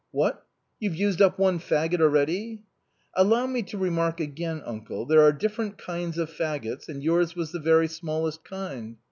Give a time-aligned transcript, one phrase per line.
[0.11, 0.43] "What!
[0.79, 2.63] you've used up one faggot already?''"
[3.13, 7.51] Allow me to remark again, uncle, there are different kinds of faggots, and 3'ours was
[7.51, 8.97] the very smallest kind."